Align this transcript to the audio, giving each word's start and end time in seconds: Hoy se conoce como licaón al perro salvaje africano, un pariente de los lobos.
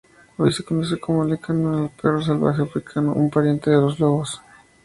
Hoy 0.37 0.51
se 0.51 0.63
conoce 0.63 0.99
como 0.99 1.23
licaón 1.23 1.67
al 1.67 1.89
perro 1.91 2.23
salvaje 2.23 2.63
africano, 2.63 3.13
un 3.13 3.29
pariente 3.29 3.69
de 3.69 3.77
los 3.81 3.99
lobos. 3.99 4.41